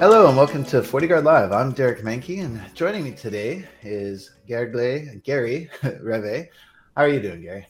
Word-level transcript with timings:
Hello 0.00 0.28
and 0.28 0.36
welcome 0.36 0.64
to 0.66 0.80
FortiGuard 0.80 1.24
Live. 1.24 1.50
I'm 1.50 1.72
Derek 1.72 2.02
Manky, 2.02 2.44
and 2.44 2.62
joining 2.72 3.02
me 3.02 3.10
today 3.10 3.66
is 3.82 4.30
Gergely, 4.48 5.20
Gary 5.24 5.68
Revay. 5.82 6.46
How 6.96 7.02
are 7.02 7.08
you 7.08 7.20
doing, 7.20 7.42
Gary? 7.42 7.66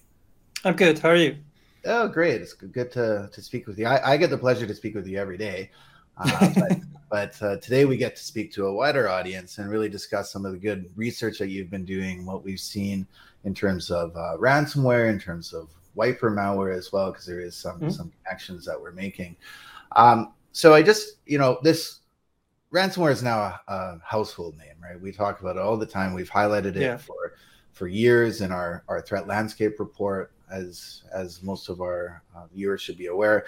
I'm 0.62 0.76
good. 0.76 0.98
How 0.98 1.08
are 1.08 1.16
you? 1.16 1.38
Oh, 1.86 2.06
great. 2.06 2.42
It's 2.42 2.52
good 2.52 2.92
to, 2.92 3.30
to 3.32 3.42
speak 3.42 3.66
with 3.66 3.78
you. 3.78 3.86
I, 3.86 4.12
I 4.12 4.16
get 4.18 4.28
the 4.28 4.36
pleasure 4.36 4.66
to 4.66 4.74
speak 4.74 4.94
with 4.94 5.06
you 5.06 5.18
every 5.18 5.38
day. 5.38 5.70
Uh, 6.18 6.50
but, 6.54 6.78
but 7.08 7.42
uh, 7.42 7.56
today 7.60 7.86
we 7.86 7.96
get 7.96 8.14
to 8.16 8.22
speak 8.22 8.52
to 8.52 8.66
a 8.66 8.74
wider 8.74 9.08
audience 9.08 9.56
and 9.56 9.70
really 9.70 9.88
discuss 9.88 10.30
some 10.30 10.44
of 10.44 10.52
the 10.52 10.58
good 10.58 10.90
research 10.96 11.38
that 11.38 11.48
you've 11.48 11.70
been 11.70 11.86
doing, 11.86 12.26
what 12.26 12.44
we've 12.44 12.60
seen 12.60 13.06
in 13.44 13.54
terms 13.54 13.90
of 13.90 14.14
uh, 14.14 14.36
ransomware, 14.38 15.08
in 15.08 15.18
terms 15.18 15.54
of 15.54 15.70
wiper 15.94 16.30
malware 16.30 16.76
as 16.76 16.92
well, 16.92 17.10
because 17.10 17.24
there 17.24 17.40
is 17.40 17.56
some, 17.56 17.76
mm-hmm. 17.76 17.88
some 17.88 18.12
connections 18.22 18.66
that 18.66 18.78
we're 18.78 18.92
making. 18.92 19.34
Um, 19.96 20.34
so 20.52 20.74
I 20.74 20.82
just, 20.82 21.20
you 21.24 21.38
know, 21.38 21.58
this 21.62 22.00
ransomware 22.72 23.12
is 23.12 23.22
now 23.22 23.38
a, 23.38 23.60
a, 23.68 24.00
household 24.04 24.56
name, 24.58 24.74
right? 24.82 25.00
We 25.00 25.12
talk 25.12 25.40
about 25.40 25.56
it 25.56 25.62
all 25.62 25.76
the 25.76 25.86
time. 25.86 26.14
We've 26.14 26.30
highlighted 26.30 26.76
it 26.76 26.82
yeah. 26.82 26.96
for 26.96 27.34
for 27.72 27.88
years 27.88 28.40
in 28.40 28.50
our 28.50 28.84
our 28.88 29.00
threat 29.00 29.26
landscape 29.26 29.78
report, 29.78 30.32
as 30.50 31.02
as 31.12 31.42
most 31.42 31.68
of 31.68 31.80
our 31.80 32.22
uh, 32.36 32.46
viewers 32.52 32.82
should 32.82 32.98
be 32.98 33.06
aware. 33.06 33.46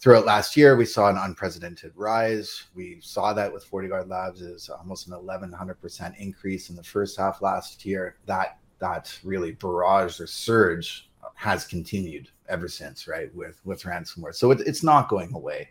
Throughout 0.00 0.26
last 0.26 0.56
year, 0.56 0.76
we 0.76 0.84
saw 0.84 1.08
an 1.08 1.16
unprecedented 1.18 1.92
rise. 1.96 2.66
We 2.74 2.98
saw 3.00 3.32
that 3.32 3.52
with 3.52 3.68
FortiGuard 3.68 4.08
Labs 4.08 4.42
is 4.42 4.68
almost 4.68 5.08
an 5.08 5.14
1100% 5.14 6.16
increase 6.18 6.70
in 6.70 6.76
the 6.76 6.84
first 6.84 7.16
half 7.16 7.42
last 7.42 7.84
year. 7.84 8.16
That 8.26 8.58
that 8.78 9.18
really 9.24 9.52
barrage 9.52 10.20
or 10.20 10.28
surge 10.28 11.10
has 11.34 11.66
continued 11.66 12.28
ever 12.48 12.68
since, 12.68 13.08
right? 13.08 13.34
With 13.34 13.60
with 13.64 13.82
ransomware, 13.82 14.34
so 14.34 14.52
it, 14.52 14.60
it's 14.60 14.84
not 14.84 15.08
going 15.08 15.34
away. 15.34 15.70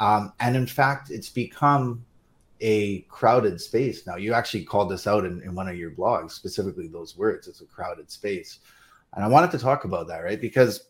Um, 0.00 0.32
and 0.40 0.56
in 0.56 0.66
fact, 0.66 1.10
it's 1.10 1.28
become 1.28 2.04
a 2.60 3.00
crowded 3.02 3.60
space 3.60 4.06
now. 4.06 4.16
You 4.16 4.32
actually 4.32 4.64
called 4.64 4.90
this 4.90 5.06
out 5.06 5.24
in, 5.24 5.42
in 5.42 5.54
one 5.54 5.68
of 5.68 5.76
your 5.76 5.90
blogs, 5.90 6.32
specifically 6.32 6.88
those 6.88 7.16
words. 7.16 7.46
It's 7.46 7.60
a 7.60 7.66
crowded 7.66 8.10
space. 8.10 8.60
And 9.14 9.24
I 9.24 9.28
wanted 9.28 9.50
to 9.52 9.58
talk 9.58 9.84
about 9.84 10.08
that, 10.08 10.20
right? 10.20 10.40
Because 10.40 10.88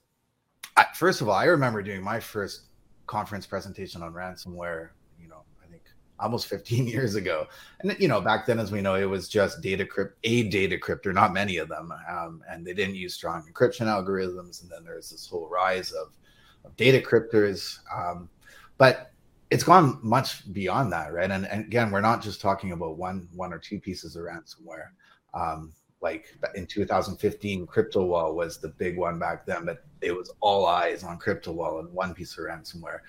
I, 0.76 0.86
first 0.94 1.20
of 1.20 1.28
all, 1.28 1.34
I 1.34 1.44
remember 1.44 1.82
doing 1.82 2.02
my 2.02 2.20
first 2.20 2.62
conference 3.06 3.46
presentation 3.46 4.02
on 4.02 4.12
ransomware, 4.12 4.90
you 5.20 5.28
know, 5.28 5.42
I 5.64 5.68
think 5.68 5.82
almost 6.20 6.46
15 6.46 6.86
years 6.88 7.16
ago. 7.16 7.46
And, 7.80 7.96
you 7.98 8.08
know, 8.08 8.20
back 8.20 8.46
then, 8.46 8.60
as 8.60 8.70
we 8.70 8.80
know, 8.80 8.94
it 8.94 9.04
was 9.04 9.28
just 9.28 9.60
data 9.60 9.84
crypt, 9.84 10.18
a 10.22 10.48
data 10.48 10.76
cryptor, 10.76 11.12
not 11.12 11.32
many 11.32 11.56
of 11.56 11.68
them. 11.68 11.92
Um, 12.08 12.42
and 12.48 12.64
they 12.64 12.74
didn't 12.74 12.96
use 12.96 13.14
strong 13.14 13.42
encryption 13.42 13.86
algorithms. 13.86 14.62
And 14.62 14.70
then 14.70 14.84
there's 14.84 15.10
this 15.10 15.26
whole 15.26 15.48
rise 15.48 15.90
of, 15.92 16.16
of 16.64 16.76
data 16.76 17.00
cryptors. 17.00 17.80
Um, 17.94 18.28
but 18.80 19.12
it's 19.50 19.62
gone 19.62 19.98
much 20.02 20.50
beyond 20.54 20.90
that, 20.90 21.12
right? 21.12 21.30
And, 21.30 21.46
and, 21.46 21.66
again, 21.66 21.90
we're 21.90 22.00
not 22.00 22.22
just 22.22 22.40
talking 22.40 22.72
about 22.72 22.96
one 22.96 23.28
one 23.34 23.52
or 23.52 23.58
two 23.58 23.78
pieces 23.78 24.16
of 24.16 24.22
ransomware. 24.22 24.88
Um, 25.34 25.74
like 26.00 26.24
in 26.54 26.66
2015, 26.66 27.66
CryptoWall 27.66 28.34
was 28.34 28.56
the 28.56 28.68
big 28.68 28.96
one 28.96 29.18
back 29.18 29.44
then, 29.44 29.66
but 29.66 29.84
it 30.00 30.12
was 30.12 30.32
all 30.40 30.64
eyes 30.64 31.04
on 31.04 31.18
CryptoWall 31.18 31.80
and 31.80 31.92
one 31.92 32.14
piece 32.14 32.38
of 32.38 32.46
ransomware. 32.46 33.00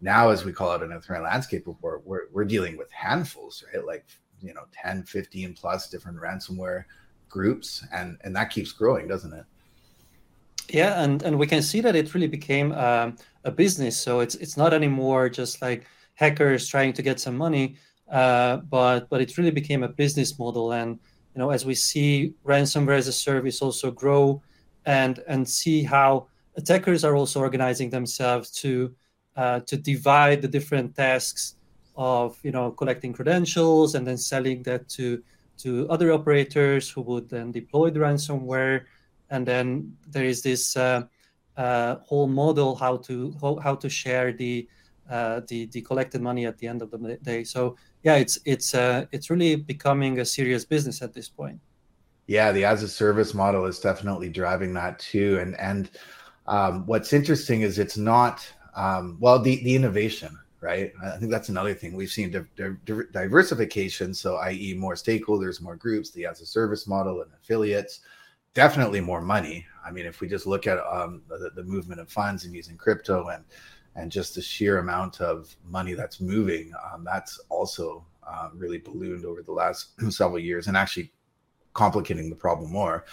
Now, 0.00 0.30
as 0.30 0.44
we 0.44 0.52
call 0.52 0.74
it 0.74 0.82
in 0.82 0.90
a 0.90 1.00
threat 1.00 1.22
landscape 1.22 1.68
report, 1.68 2.04
we're, 2.04 2.26
we're 2.32 2.44
dealing 2.44 2.76
with 2.76 2.90
handfuls, 2.90 3.62
right? 3.72 3.86
Like, 3.86 4.06
you 4.42 4.52
know, 4.52 4.64
10, 4.72 5.04
15 5.04 5.54
plus 5.54 5.88
different 5.88 6.18
ransomware 6.18 6.86
groups. 7.28 7.86
And, 7.92 8.18
and 8.24 8.34
that 8.34 8.50
keeps 8.50 8.72
growing, 8.72 9.06
doesn't 9.06 9.32
it? 9.32 9.44
Yeah, 10.72 11.02
and 11.02 11.22
and 11.22 11.38
we 11.38 11.46
can 11.46 11.62
see 11.62 11.80
that 11.80 11.96
it 11.96 12.14
really 12.14 12.28
became 12.28 12.72
um, 12.72 13.16
a 13.44 13.50
business. 13.50 13.96
So 14.00 14.20
it's 14.20 14.34
it's 14.36 14.56
not 14.56 14.72
anymore 14.72 15.28
just 15.28 15.60
like 15.62 15.86
hackers 16.14 16.68
trying 16.68 16.92
to 16.94 17.02
get 17.02 17.18
some 17.18 17.36
money, 17.36 17.76
uh, 18.10 18.58
but 18.58 19.08
but 19.10 19.20
it 19.20 19.36
really 19.36 19.50
became 19.50 19.82
a 19.82 19.88
business 19.88 20.38
model. 20.38 20.72
And 20.72 20.98
you 21.34 21.38
know, 21.38 21.50
as 21.50 21.64
we 21.66 21.74
see 21.74 22.34
ransomware 22.46 22.96
as 22.96 23.08
a 23.08 23.12
service 23.12 23.62
also 23.62 23.90
grow, 23.90 24.42
and 24.86 25.18
and 25.26 25.48
see 25.48 25.82
how 25.82 26.28
attackers 26.56 27.04
are 27.04 27.16
also 27.16 27.40
organizing 27.40 27.90
themselves 27.90 28.50
to 28.62 28.94
uh, 29.36 29.60
to 29.60 29.76
divide 29.76 30.40
the 30.42 30.48
different 30.48 30.94
tasks 30.94 31.56
of 31.96 32.38
you 32.44 32.52
know 32.52 32.70
collecting 32.70 33.12
credentials 33.12 33.96
and 33.96 34.06
then 34.06 34.16
selling 34.16 34.62
that 34.62 34.88
to 34.90 35.22
to 35.58 35.88
other 35.90 36.12
operators 36.12 36.88
who 36.90 37.02
would 37.02 37.28
then 37.28 37.50
deploy 37.50 37.90
the 37.90 37.98
ransomware 37.98 38.84
and 39.30 39.46
then 39.46 39.96
there 40.08 40.24
is 40.24 40.42
this 40.42 40.76
uh, 40.76 41.02
uh, 41.56 41.96
whole 42.04 42.26
model 42.26 42.74
how 42.74 42.96
to 42.98 43.34
how, 43.40 43.56
how 43.56 43.74
to 43.74 43.88
share 43.88 44.32
the 44.32 44.68
uh, 45.08 45.40
the 45.48 45.66
the 45.66 45.80
collected 45.82 46.20
money 46.20 46.46
at 46.46 46.58
the 46.58 46.66
end 46.66 46.82
of 46.82 46.90
the 46.90 47.18
day. 47.22 47.44
So 47.44 47.76
yeah, 48.02 48.16
it's 48.16 48.38
it's 48.44 48.74
uh, 48.74 49.06
it's 49.12 49.30
really 49.30 49.56
becoming 49.56 50.20
a 50.20 50.24
serious 50.24 50.64
business 50.64 51.02
at 51.02 51.12
this 51.12 51.28
point. 51.28 51.60
Yeah, 52.26 52.52
the 52.52 52.64
as 52.64 52.82
a 52.82 52.88
service 52.88 53.34
model 53.34 53.66
is 53.66 53.80
definitely 53.80 54.28
driving 54.28 54.72
that 54.74 54.98
too. 54.98 55.38
And 55.40 55.58
and 55.58 55.90
um, 56.46 56.86
what's 56.86 57.12
interesting 57.12 57.62
is 57.62 57.78
it's 57.78 57.96
not 57.96 58.46
um, 58.74 59.16
well 59.20 59.38
the 59.38 59.62
the 59.64 59.74
innovation 59.74 60.36
right? 60.60 60.92
I 61.02 61.16
think 61.16 61.30
that's 61.30 61.48
another 61.48 61.72
thing 61.74 61.94
we've 61.94 62.10
seen 62.10 62.30
di- 62.30 62.76
di- 62.84 63.02
diversification. 63.12 64.12
So, 64.12 64.36
i.e., 64.36 64.74
more 64.74 64.94
stakeholders, 64.94 65.60
more 65.60 65.76
groups, 65.76 66.10
the 66.10 66.26
as 66.26 66.42
a 66.42 66.46
service 66.46 66.86
model, 66.86 67.22
and 67.22 67.30
affiliates 67.32 68.00
definitely 68.54 69.00
more 69.00 69.20
money. 69.20 69.66
I 69.84 69.90
mean, 69.90 70.06
if 70.06 70.20
we 70.20 70.28
just 70.28 70.46
look 70.46 70.66
at 70.66 70.78
um, 70.86 71.22
the, 71.28 71.50
the, 71.54 71.64
movement 71.64 72.00
of 72.00 72.10
funds 72.10 72.44
and 72.44 72.54
using 72.54 72.76
crypto 72.76 73.28
and 73.28 73.44
and 73.96 74.10
just 74.10 74.34
the 74.34 74.42
sheer 74.42 74.78
amount 74.78 75.20
of 75.20 75.54
money 75.64 75.94
that's 75.94 76.20
moving, 76.20 76.72
um, 76.92 77.02
that's 77.04 77.40
also 77.48 78.04
uh, 78.26 78.48
really 78.54 78.78
ballooned 78.78 79.24
over 79.24 79.42
the 79.42 79.52
last 79.52 80.00
several 80.10 80.38
years 80.38 80.68
and 80.68 80.76
actually 80.76 81.12
complicating 81.74 82.30
the 82.30 82.36
problem 82.36 82.70
more. 82.70 83.04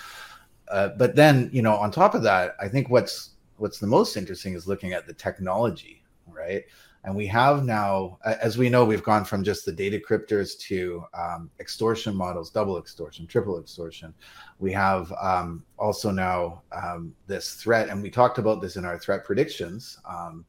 Uh, 0.70 0.90
but 0.90 1.16
then, 1.16 1.50
you 1.52 1.62
know, 1.62 1.75
on 1.75 1.90
top 1.90 2.14
of 2.14 2.24
that, 2.24 2.56
I 2.59 2.68
think 2.68 2.90
what's 2.90 3.31
what's 3.58 3.80
the 3.80 3.88
most 3.88 4.18
interesting 4.18 4.54
is 4.54 4.68
looking 4.68 4.94
at 4.94 5.08
the 5.08 5.14
technology, 5.14 6.04
right? 6.28 6.64
And 7.03 7.16
we 7.16 7.28
have 7.28 7.63
now, 7.63 8.18
as 8.25 8.58
we 8.58 8.69
know, 8.69 8.84
we've 8.84 9.03
gone 9.03 9.24
from 9.24 9.44
just 9.44 9.66
the 9.66 9.72
data 9.72 10.00
cryptors 10.00 10.56
to 10.68 11.03
um, 11.13 11.50
extortion 11.59 12.16
models, 12.16 12.50
double 12.50 12.78
extortion, 12.78 13.28
triple 13.28 13.59
extortion. 13.59 14.13
We 14.59 14.72
have 14.74 15.13
um, 15.22 15.63
also 15.78 16.12
now 16.12 16.63
um, 16.72 17.16
this 17.28 17.53
threat, 17.53 17.90
and 17.90 18.02
we 18.02 18.09
talked 18.09 18.40
about 18.40 18.62
this 18.62 18.75
in 18.75 18.84
our 18.84 18.97
threat 18.97 19.24
predictions 19.24 20.00
um, 20.07 20.46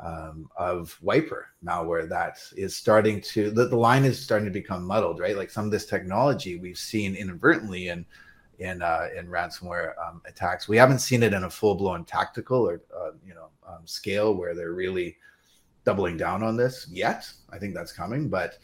um, 0.00 0.50
of 0.56 0.98
wiper 1.00 1.48
malware 1.64 2.06
that 2.10 2.38
is 2.56 2.76
starting 2.76 3.20
to, 3.22 3.50
the, 3.50 3.66
the 3.66 3.76
line 3.76 4.04
is 4.04 4.20
starting 4.20 4.46
to 4.46 4.52
become 4.52 4.84
muddled, 4.84 5.18
right? 5.18 5.36
Like 5.36 5.50
some 5.50 5.64
of 5.64 5.70
this 5.70 5.86
technology 5.86 6.58
we've 6.58 6.78
seen 6.78 7.14
inadvertently 7.14 7.88
in 7.88 8.04
in 8.58 8.80
uh, 8.80 9.08
in 9.14 9.26
ransomware 9.26 9.92
um, 10.02 10.22
attacks. 10.26 10.66
We 10.66 10.78
haven't 10.78 11.00
seen 11.00 11.22
it 11.22 11.34
in 11.34 11.44
a 11.44 11.50
full 11.50 11.74
blown 11.74 12.06
tactical 12.06 12.66
or 12.66 12.80
uh, 12.94 13.10
you 13.26 13.34
know 13.34 13.48
scale 13.84 14.34
where 14.34 14.54
they're 14.54 14.72
really 14.72 15.16
doubling 15.86 16.18
down 16.18 16.42
on 16.42 16.56
this 16.56 16.86
yet. 16.90 17.30
I 17.50 17.58
think 17.58 17.74
that's 17.74 17.92
coming, 17.92 18.28
but 18.28 18.58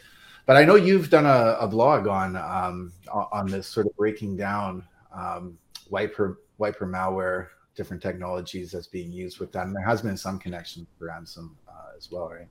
but 0.44 0.56
I 0.56 0.64
know 0.64 0.74
you've 0.74 1.08
done 1.08 1.24
a, 1.24 1.56
a 1.60 1.68
blog 1.68 2.06
on 2.06 2.36
um, 2.36 2.92
on 3.10 3.46
this 3.46 3.66
sort 3.66 3.86
of 3.86 3.96
breaking 3.96 4.36
down 4.36 4.84
um, 5.14 5.56
wiper 5.88 6.40
wiper 6.58 6.86
malware, 6.86 7.46
different 7.74 8.02
technologies 8.02 8.72
that's 8.72 8.88
being 8.88 9.10
used 9.10 9.38
with 9.38 9.52
that, 9.52 9.66
and 9.66 9.74
there 9.74 9.86
has 9.86 10.02
been 10.02 10.16
some 10.16 10.38
connection 10.38 10.86
for 10.98 11.06
ransom 11.06 11.56
uh, 11.68 11.96
as 11.96 12.10
well, 12.10 12.28
right? 12.28 12.48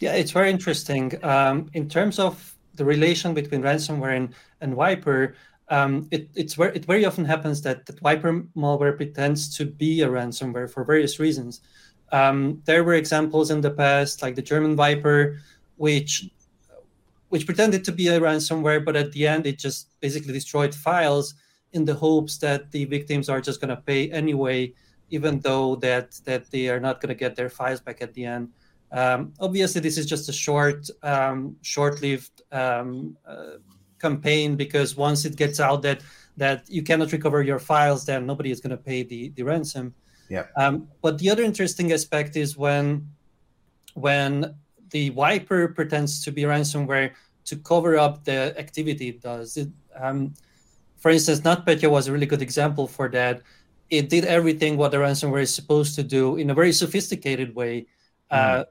Yeah, 0.00 0.14
it's 0.14 0.32
very 0.32 0.50
interesting 0.50 1.22
um, 1.24 1.70
in 1.74 1.88
terms 1.88 2.18
of 2.18 2.56
the 2.74 2.84
relation 2.84 3.34
between 3.34 3.62
ransomware 3.62 4.16
and, 4.16 4.34
and 4.60 4.74
wiper. 4.74 5.34
Um, 5.68 6.08
it, 6.10 6.28
it's 6.34 6.58
where 6.58 6.70
it 6.72 6.84
very 6.84 7.04
often 7.06 7.24
happens 7.24 7.62
that, 7.62 7.86
that 7.86 8.02
wiper 8.02 8.42
malware 8.56 8.96
pretends 8.96 9.56
to 9.56 9.64
be 9.64 10.02
a 10.02 10.08
ransomware 10.08 10.70
for 10.70 10.84
various 10.84 11.18
reasons. 11.18 11.60
Um, 12.12 12.62
there 12.66 12.84
were 12.84 12.94
examples 12.94 13.50
in 13.50 13.60
the 13.60 13.70
past, 13.70 14.22
like 14.22 14.34
the 14.34 14.42
German 14.42 14.76
Wiper, 14.76 15.38
which 15.76 16.30
which 17.30 17.46
pretended 17.46 17.82
to 17.82 17.92
be 17.92 18.08
a 18.08 18.20
ransomware, 18.20 18.84
but 18.84 18.94
at 18.94 19.10
the 19.12 19.26
end 19.26 19.46
it 19.46 19.58
just 19.58 19.88
basically 20.00 20.34
destroyed 20.34 20.74
files 20.74 21.34
in 21.72 21.86
the 21.86 21.94
hopes 21.94 22.36
that 22.36 22.70
the 22.70 22.84
victims 22.84 23.30
are 23.30 23.40
just 23.40 23.58
going 23.58 23.74
to 23.74 23.80
pay 23.80 24.10
anyway, 24.10 24.70
even 25.08 25.40
though 25.40 25.76
that 25.76 26.20
that 26.24 26.50
they 26.50 26.68
are 26.68 26.80
not 26.80 27.00
going 27.00 27.08
to 27.08 27.14
get 27.14 27.34
their 27.34 27.48
files 27.48 27.80
back 27.80 28.02
at 28.02 28.12
the 28.14 28.26
end. 28.26 28.48
Um, 28.92 29.32
obviously, 29.40 29.80
this 29.80 29.96
is 29.96 30.04
just 30.04 30.28
a 30.28 30.32
short, 30.32 30.90
um, 31.02 31.56
short-lived 31.62 32.42
um, 32.52 33.16
uh, 33.26 33.56
campaign 33.98 34.54
because 34.54 34.96
once 34.96 35.24
it 35.24 35.36
gets 35.36 35.60
out 35.60 35.80
that 35.82 36.02
that 36.36 36.68
you 36.68 36.82
cannot 36.82 37.12
recover 37.12 37.42
your 37.42 37.58
files, 37.58 38.04
then 38.04 38.26
nobody 38.26 38.50
is 38.50 38.60
going 38.60 38.76
to 38.76 38.82
pay 38.90 39.02
the 39.02 39.30
the 39.30 39.42
ransom. 39.42 39.94
Yeah. 40.28 40.46
Um, 40.56 40.88
but 41.02 41.18
the 41.18 41.30
other 41.30 41.42
interesting 41.42 41.92
aspect 41.92 42.36
is 42.36 42.56
when 42.56 43.08
when 43.94 44.54
the 44.90 45.10
wiper 45.10 45.68
pretends 45.68 46.24
to 46.24 46.32
be 46.32 46.42
ransomware 46.42 47.12
to 47.44 47.56
cover 47.56 47.98
up 47.98 48.24
the 48.24 48.58
activity 48.58 49.08
it 49.08 49.20
does. 49.20 49.56
It, 49.56 49.68
um, 49.98 50.34
for 50.98 51.10
instance, 51.10 51.40
NotPetya 51.40 51.90
was 51.90 52.06
a 52.06 52.12
really 52.12 52.26
good 52.26 52.42
example 52.42 52.86
for 52.86 53.08
that. 53.10 53.42
It 53.90 54.08
did 54.08 54.24
everything 54.24 54.76
what 54.76 54.92
the 54.92 54.98
ransomware 54.98 55.42
is 55.42 55.54
supposed 55.54 55.94
to 55.96 56.02
do 56.02 56.36
in 56.36 56.50
a 56.50 56.54
very 56.54 56.72
sophisticated 56.72 57.54
way. 57.54 57.86
Mm. 58.30 58.38
Uh, 58.38 58.64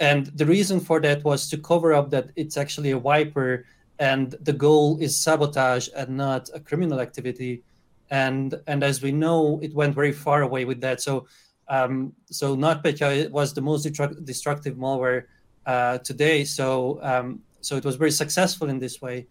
and 0.00 0.26
the 0.34 0.44
reason 0.44 0.80
for 0.80 1.00
that 1.00 1.24
was 1.24 1.48
to 1.50 1.56
cover 1.56 1.94
up 1.94 2.10
that 2.10 2.30
it's 2.36 2.56
actually 2.56 2.90
a 2.90 2.98
wiper 2.98 3.64
and 3.98 4.32
the 4.42 4.52
goal 4.52 4.98
is 5.00 5.16
sabotage 5.16 5.88
and 5.96 6.16
not 6.16 6.50
a 6.52 6.60
criminal 6.60 7.00
activity 7.00 7.62
and 8.10 8.54
and 8.66 8.82
as 8.82 9.02
we 9.02 9.12
know 9.12 9.58
it 9.62 9.74
went 9.74 9.94
very 9.94 10.12
far 10.12 10.42
away 10.42 10.64
with 10.64 10.80
that. 10.80 11.00
So 11.00 11.26
um, 11.68 12.12
so 12.30 12.56
NotPetya 12.56 13.30
was 13.30 13.52
the 13.52 13.60
most 13.60 13.82
destructive 14.24 14.76
malware 14.76 15.24
uh, 15.66 15.98
today. 15.98 16.44
So 16.44 17.00
um, 17.02 17.40
so 17.60 17.76
it 17.76 17.84
was 17.84 17.96
very 17.96 18.12
successful 18.12 18.68
in 18.68 18.78
this 18.78 19.02
way. 19.02 19.26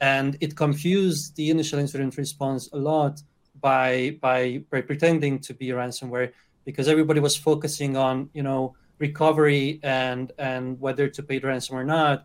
And 0.00 0.36
it 0.40 0.56
confused 0.56 1.36
the 1.36 1.50
initial 1.50 1.78
incident 1.78 2.16
response 2.16 2.70
a 2.72 2.78
lot 2.78 3.20
by 3.60 4.16
by 4.20 4.62
by 4.70 4.80
pretending 4.80 5.40
to 5.40 5.54
be 5.54 5.68
ransomware 5.68 6.32
because 6.64 6.88
everybody 6.88 7.20
was 7.20 7.36
focusing 7.36 7.96
on 7.96 8.30
you 8.32 8.42
know 8.42 8.74
recovery 8.98 9.80
and 9.82 10.32
and 10.38 10.80
whether 10.80 11.08
to 11.08 11.22
pay 11.22 11.38
the 11.38 11.48
ransom 11.48 11.76
or 11.76 11.84
not, 11.84 12.24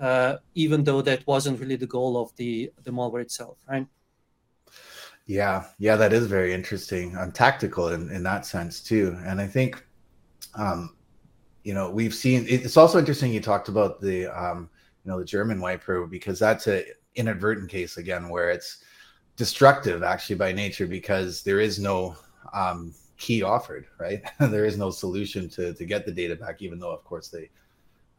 uh, 0.00 0.36
even 0.54 0.84
though 0.84 1.00
that 1.00 1.26
wasn't 1.26 1.60
really 1.60 1.76
the 1.76 1.86
goal 1.86 2.20
of 2.20 2.34
the 2.36 2.70
the 2.82 2.90
malware 2.90 3.22
itself, 3.22 3.56
right? 3.70 3.86
Yeah, 5.26 5.64
yeah, 5.78 5.96
that 5.96 6.12
is 6.12 6.26
very 6.26 6.52
interesting 6.52 7.16
and 7.16 7.34
tactical 7.34 7.88
in, 7.88 8.10
in 8.10 8.22
that 8.24 8.44
sense 8.44 8.82
too. 8.82 9.16
And 9.24 9.40
I 9.40 9.46
think, 9.46 9.84
um, 10.54 10.96
you 11.62 11.72
know, 11.72 11.90
we've 11.90 12.14
seen 12.14 12.44
it's 12.46 12.76
also 12.76 12.98
interesting. 12.98 13.32
You 13.32 13.40
talked 13.40 13.68
about 13.68 14.00
the, 14.02 14.26
um, 14.26 14.68
you 15.04 15.10
know, 15.10 15.18
the 15.18 15.24
German 15.24 15.60
wiper 15.60 16.06
because 16.06 16.38
that's 16.38 16.66
a 16.68 16.84
inadvertent 17.14 17.70
case 17.70 17.96
again 17.96 18.28
where 18.28 18.50
it's 18.50 18.84
destructive 19.36 20.02
actually 20.02 20.36
by 20.36 20.52
nature 20.52 20.86
because 20.86 21.42
there 21.42 21.60
is 21.60 21.78
no 21.78 22.16
um, 22.52 22.94
key 23.16 23.42
offered, 23.42 23.86
right? 23.98 24.22
there 24.40 24.66
is 24.66 24.76
no 24.76 24.90
solution 24.90 25.48
to 25.50 25.72
to 25.72 25.84
get 25.86 26.04
the 26.04 26.12
data 26.12 26.36
back, 26.36 26.60
even 26.60 26.78
though, 26.78 26.92
of 26.92 27.02
course, 27.04 27.28
they 27.28 27.48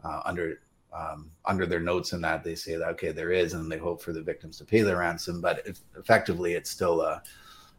uh, 0.04 0.22
under 0.26 0.60
um, 0.96 1.30
under 1.46 1.66
their 1.66 1.80
notes 1.80 2.14
in 2.14 2.22
that 2.22 2.44
they 2.44 2.56
say 2.56 2.76
that 2.76 2.90
okay, 2.90 3.12
there 3.12 3.32
is, 3.32 3.54
and 3.54 3.72
they 3.72 3.78
hope 3.78 4.02
for 4.02 4.14
the 4.14 4.22
victims 4.22 4.58
to 4.58 4.66
pay 4.66 4.82
the 4.82 4.96
ransom, 4.96 5.42
but 5.42 5.62
if, 5.66 5.80
effectively, 5.98 6.54
it's 6.54 6.70
still 6.70 7.02
a, 7.02 7.22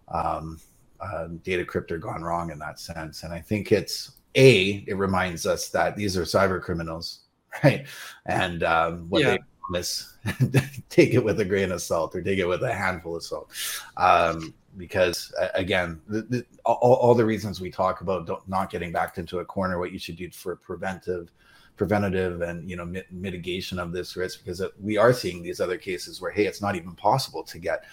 um, 0.09 0.61
a 1.01 1.29
data 1.29 1.65
cryptor 1.65 2.01
gone 2.01 2.23
wrong 2.23 2.51
in 2.51 2.59
that 2.59 2.79
sense. 2.79 3.23
And 3.23 3.33
I 3.33 3.41
think 3.41 3.73
it's 3.73 4.13
a 4.35 4.85
it 4.87 4.97
reminds 4.97 5.47
us 5.47 5.69
that 5.71 5.97
these 5.97 6.17
are 6.17 6.23
cyber 6.23 6.61
criminals, 6.61 7.21
right? 7.65 7.87
And 8.27 8.63
um, 8.63 9.07
what 9.09 9.23
yeah. 9.23 9.31
they 9.31 9.39
promise, 9.62 10.17
take 10.91 11.15
it 11.15 11.25
with 11.25 11.41
a 11.41 11.45
grain 11.45 11.73
of 11.73 11.83
salt 11.83 12.15
or 12.15 12.23
take 12.23 12.39
it 12.39 12.47
with 12.47 12.62
a 12.62 12.73
handful 12.73 13.17
of 13.17 13.23
salt. 13.23 13.51
Um, 13.97 14.55
because 14.77 15.33
again, 15.55 16.01
the, 16.07 16.23
the, 16.23 16.47
all, 16.67 16.95
all, 16.95 17.15
the 17.15 17.25
reasons 17.25 17.62
we 17.62 17.71
talk 17.71 18.03
about 18.03 18.47
not 18.47 18.69
getting 18.69 18.93
backed 18.93 19.17
into 19.17 19.39
a 19.39 19.45
corner, 19.45 19.79
what 19.79 19.91
you 19.91 19.99
should 19.99 20.17
do 20.17 20.31
for 20.31 20.55
preventive, 20.57 21.31
preventative, 21.76 22.40
and 22.40 22.69
you 22.69 22.76
know 22.76 22.84
mit- 22.84 23.11
mitigation 23.12 23.78
of 23.78 23.93
this 23.93 24.17
risk, 24.17 24.44
because 24.44 24.62
we 24.81 24.96
are 24.96 25.12
seeing 25.12 25.43
these 25.43 25.61
other 25.61 25.78
cases 25.78 26.20
where 26.20 26.31
hey, 26.31 26.46
it's 26.46 26.62
not 26.62 26.76
even 26.76 26.94
possible 26.94 27.43
to 27.44 27.58
get 27.58 27.84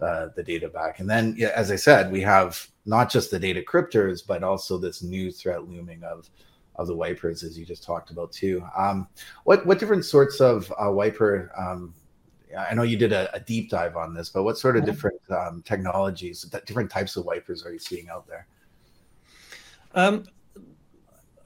uh, 0.00 0.28
the 0.36 0.42
data 0.42 0.68
back. 0.68 1.00
And 1.00 1.08
then, 1.08 1.34
yeah, 1.36 1.52
as 1.54 1.70
I 1.70 1.76
said, 1.76 2.10
we 2.10 2.20
have 2.22 2.68
not 2.86 3.10
just 3.10 3.30
the 3.30 3.38
data 3.38 3.62
cryptors, 3.62 4.22
but 4.22 4.42
also 4.42 4.78
this 4.78 5.02
new 5.02 5.30
threat 5.30 5.68
looming 5.68 6.02
of 6.04 6.28
of 6.76 6.86
the 6.86 6.96
wipers, 6.96 7.42
as 7.42 7.58
you 7.58 7.66
just 7.66 7.82
talked 7.82 8.10
about 8.10 8.32
too. 8.32 8.64
Um, 8.76 9.08
what 9.44 9.66
what 9.66 9.78
different 9.78 10.04
sorts 10.04 10.40
of 10.40 10.72
uh, 10.82 10.90
wiper 10.90 11.52
um, 11.56 11.94
I 12.56 12.74
know 12.74 12.82
you 12.82 12.96
did 12.96 13.12
a, 13.12 13.34
a, 13.34 13.40
deep 13.40 13.70
dive 13.70 13.96
on 13.96 14.14
this, 14.14 14.28
but 14.28 14.42
what 14.42 14.58
sort 14.58 14.76
of 14.76 14.84
different 14.84 15.20
um, 15.30 15.62
technologies, 15.62 16.42
different 16.66 16.90
types 16.90 17.16
of 17.16 17.24
wipers 17.24 17.64
are 17.64 17.72
you 17.72 17.78
seeing 17.78 18.08
out 18.08 18.26
there? 18.26 18.46
Um, 19.94 20.24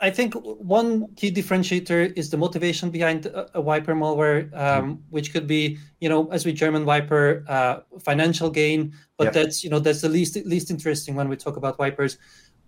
I 0.07 0.11
think 0.11 0.35
one 0.79 0.91
key 1.19 1.31
differentiator 1.33 2.01
is 2.21 2.27
the 2.33 2.37
motivation 2.37 2.91
behind 2.91 3.27
a, 3.27 3.59
a 3.59 3.61
wiper 3.71 3.95
malware, 3.95 4.41
um, 4.65 4.85
mm 4.85 4.99
which 5.15 5.33
could 5.33 5.47
be, 5.47 5.79
you 6.03 6.09
know, 6.09 6.23
as 6.37 6.45
with 6.45 6.57
German 6.57 6.85
wiper, 6.85 7.45
uh, 7.57 7.75
financial 8.11 8.51
gain, 8.51 8.81
but 9.19 9.25
yep. 9.25 9.33
that's 9.37 9.57
you 9.65 9.71
know 9.71 9.81
that's 9.87 10.03
the 10.07 10.09
least 10.09 10.33
least 10.55 10.69
interesting 10.71 11.13
when 11.19 11.29
we 11.29 11.37
talk 11.37 11.57
about 11.57 11.79
wipers. 11.79 12.13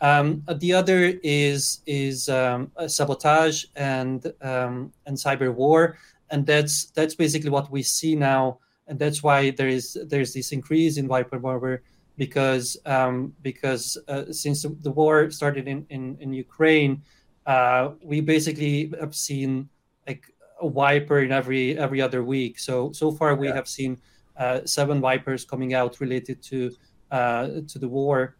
Um, 0.01 0.27
the 0.65 0.73
other 0.81 1.01
is 1.23 1.81
is 1.87 2.29
um, 2.29 2.61
sabotage 2.87 3.59
and 3.75 4.21
um, 4.51 4.93
and 5.07 5.15
cyber 5.27 5.53
war 5.63 5.97
and 6.31 6.47
that's 6.47 6.87
that's 6.87 7.15
basically 7.15 7.51
what 7.51 7.71
we 7.71 7.83
see 7.83 8.15
now, 8.15 8.59
and 8.87 8.99
that's 8.99 9.23
why 9.23 9.51
there 9.51 9.69
is 9.69 9.97
there's 10.07 10.33
this 10.33 10.53
increase 10.53 10.97
in 10.97 11.09
wiper 11.09 11.39
malware 11.39 11.81
because 12.17 12.77
um, 12.87 13.33
because 13.43 13.99
uh, 14.09 14.25
since 14.33 14.63
the 14.63 14.91
war 14.91 15.31
started 15.31 15.69
in 15.69 15.87
in, 15.91 16.17
in 16.21 16.33
Ukraine, 16.33 17.03
uh, 17.47 17.91
we 18.03 18.21
basically 18.21 18.93
have 19.01 19.15
seen 19.15 19.69
like 20.07 20.25
a 20.61 20.67
wiper 20.67 21.21
in 21.21 21.33
every 21.33 21.79
every 21.79 22.01
other 22.01 22.25
week. 22.25 22.59
So 22.59 22.93
so 22.93 23.13
far 23.13 23.35
we 23.35 23.49
yeah. 23.49 23.55
have 23.55 23.69
seen 23.69 23.99
uh, 24.37 24.61
seven 24.65 25.01
wipers 25.01 25.45
coming 25.45 25.75
out 25.75 26.01
related 26.01 26.43
to 26.45 26.73
uh, 27.11 27.49
to 27.69 27.79
the 27.79 27.89
war. 27.89 28.37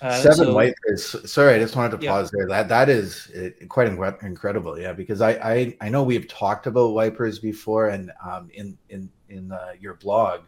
Uh, 0.00 0.20
Seven 0.20 0.46
so, 0.46 0.54
wipers. 0.54 1.30
Sorry, 1.30 1.54
I 1.54 1.58
just 1.58 1.74
wanted 1.74 1.98
to 1.98 2.04
yeah. 2.04 2.10
pause 2.10 2.30
there. 2.30 2.46
That 2.46 2.68
that 2.68 2.88
is 2.88 3.30
quite 3.68 3.88
incredible. 3.88 4.78
Yeah, 4.78 4.92
because 4.92 5.20
I, 5.20 5.30
I 5.32 5.76
I 5.80 5.88
know 5.88 6.02
we've 6.04 6.28
talked 6.28 6.66
about 6.66 6.94
wipers 6.94 7.38
before, 7.40 7.88
and 7.88 8.12
um, 8.24 8.48
in 8.54 8.78
in 8.90 9.10
in 9.28 9.50
uh, 9.50 9.72
your 9.80 9.94
blog, 9.94 10.42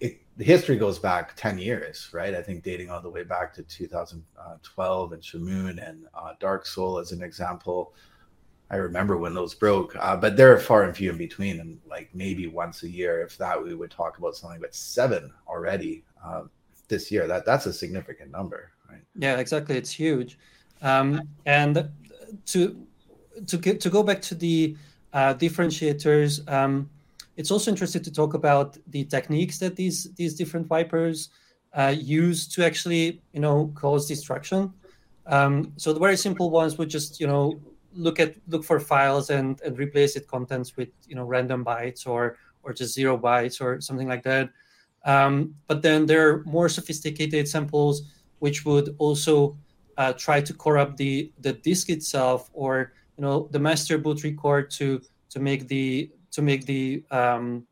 it, 0.00 0.20
the 0.36 0.44
history 0.44 0.76
goes 0.76 0.98
back 0.98 1.34
ten 1.36 1.58
years, 1.58 2.08
right? 2.12 2.34
I 2.34 2.42
think 2.42 2.62
dating 2.62 2.90
all 2.90 3.00
the 3.00 3.10
way 3.10 3.22
back 3.22 3.54
to 3.54 3.62
2012 3.62 5.12
and 5.12 5.22
Shamoon 5.22 5.88
and 5.88 6.06
uh, 6.14 6.32
DarkSeoul 6.40 7.00
as 7.00 7.12
an 7.12 7.22
example. 7.22 7.94
I 8.68 8.76
remember 8.76 9.16
when 9.16 9.32
those 9.32 9.54
broke, 9.54 9.94
uh, 9.96 10.16
but 10.16 10.36
they're 10.36 10.58
far 10.58 10.82
and 10.82 10.96
few 10.96 11.10
in 11.10 11.18
between, 11.18 11.60
and 11.60 11.78
like 11.88 12.10
maybe 12.12 12.48
once 12.48 12.82
a 12.82 12.88
year, 12.88 13.22
if 13.22 13.38
that, 13.38 13.62
we 13.62 13.74
would 13.74 13.92
talk 13.92 14.18
about 14.18 14.34
something. 14.34 14.60
But 14.60 14.74
seven 14.74 15.32
already. 15.46 16.04
Um, 16.24 16.50
this 16.88 17.10
year. 17.10 17.26
That 17.26 17.44
that's 17.44 17.66
a 17.66 17.72
significant 17.72 18.30
number, 18.30 18.72
right? 18.88 19.00
Yeah, 19.16 19.36
exactly. 19.36 19.76
It's 19.76 19.90
huge. 19.90 20.38
Um, 20.82 21.22
and 21.44 21.90
to 22.46 22.86
to 23.46 23.58
get 23.58 23.80
to 23.80 23.90
go 23.90 24.02
back 24.02 24.22
to 24.22 24.34
the 24.34 24.76
uh, 25.12 25.34
differentiators, 25.34 26.48
um, 26.50 26.90
it's 27.36 27.50
also 27.50 27.70
interesting 27.70 28.02
to 28.02 28.12
talk 28.12 28.34
about 28.34 28.78
the 28.88 29.04
techniques 29.04 29.58
that 29.58 29.76
these 29.76 30.12
these 30.14 30.34
different 30.34 30.68
wipers 30.70 31.30
uh, 31.74 31.94
use 31.96 32.48
to 32.48 32.64
actually 32.64 33.22
you 33.32 33.40
know 33.40 33.72
cause 33.74 34.06
destruction. 34.06 34.72
Um, 35.26 35.72
so 35.76 35.92
the 35.92 36.00
very 36.00 36.16
simple 36.16 36.50
ones 36.50 36.78
would 36.78 36.88
just 36.88 37.20
you 37.20 37.26
know 37.26 37.60
look 37.92 38.20
at 38.20 38.34
look 38.48 38.64
for 38.64 38.80
files 38.80 39.30
and 39.30 39.60
and 39.62 39.78
replace 39.78 40.16
it 40.16 40.26
contents 40.28 40.76
with 40.76 40.88
you 41.06 41.14
know 41.14 41.24
random 41.24 41.64
bytes 41.64 42.06
or 42.06 42.38
or 42.62 42.72
just 42.72 42.94
zero 42.94 43.16
bytes 43.18 43.60
or 43.60 43.80
something 43.80 44.08
like 44.08 44.22
that. 44.22 44.50
Um, 45.04 45.54
but 45.68 45.82
then 45.82 46.06
there 46.06 46.28
are 46.28 46.44
more 46.44 46.68
sophisticated 46.68 47.46
samples 47.48 48.02
which 48.38 48.64
would 48.64 48.94
also 48.98 49.56
uh, 49.96 50.12
try 50.12 50.40
to 50.40 50.52
corrupt 50.54 50.96
the 50.96 51.32
the 51.40 51.52
disk 51.52 51.90
itself 51.90 52.50
or 52.52 52.92
you 53.16 53.22
know 53.22 53.48
the 53.52 53.58
master 53.58 53.98
boot 53.98 54.24
record 54.24 54.70
to 54.70 55.00
to 55.30 55.38
make 55.40 55.68
the 55.68 56.10
to 56.36 56.42
make 56.42 56.66
the 56.66 57.02
um, 57.10 57.66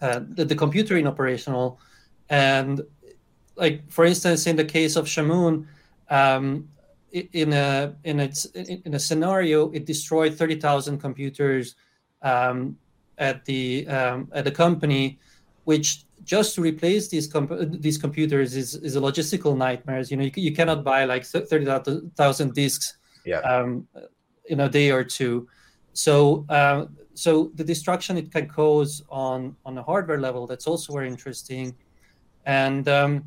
uh, 0.00 0.20
the, 0.36 0.44
the 0.44 0.54
computer 0.54 0.94
inoperational 0.96 1.78
and 2.28 2.82
like 3.56 3.90
for 3.90 4.04
instance 4.04 4.46
in 4.46 4.56
the 4.56 4.64
case 4.64 4.96
of 4.96 5.06
Shamoon 5.06 5.66
um, 6.10 6.68
in 7.12 7.52
a 7.52 7.94
in 8.04 8.20
its 8.20 8.46
in 8.46 8.94
a 8.94 8.98
scenario 8.98 9.70
it 9.70 9.86
destroyed 9.86 10.34
30,000 10.34 10.98
computers 10.98 11.76
um, 12.22 12.76
at 13.18 13.44
the 13.44 13.86
um, 13.86 14.28
at 14.32 14.44
the 14.44 14.50
company 14.50 15.18
which 15.64 16.04
just 16.24 16.54
to 16.54 16.60
replace 16.60 17.08
these 17.08 17.26
comp- 17.26 17.80
these 17.80 17.98
computers 17.98 18.56
is, 18.56 18.74
is 18.76 18.96
a 18.96 19.00
logistical 19.00 19.56
nightmare. 19.56 20.00
You 20.00 20.16
know, 20.16 20.24
you, 20.24 20.32
you 20.36 20.54
cannot 20.54 20.82
buy 20.84 21.04
like 21.04 21.24
thirty 21.24 21.66
thousand 22.16 22.54
disks 22.54 22.96
yeah. 23.24 23.40
um, 23.40 23.86
in 24.46 24.60
a 24.60 24.68
day 24.68 24.90
or 24.90 25.04
two. 25.04 25.48
So, 25.94 26.44
uh, 26.48 26.86
so 27.14 27.50
the 27.54 27.64
destruction 27.64 28.18
it 28.18 28.30
can 28.30 28.48
cause 28.48 29.02
on 29.08 29.56
on 29.64 29.78
a 29.78 29.82
hardware 29.82 30.20
level 30.20 30.46
that's 30.46 30.66
also 30.66 30.92
very 30.92 31.08
interesting, 31.08 31.74
and 32.44 32.86
um, 32.88 33.24